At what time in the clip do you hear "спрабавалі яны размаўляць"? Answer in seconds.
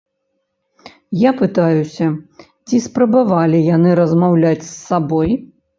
2.89-4.61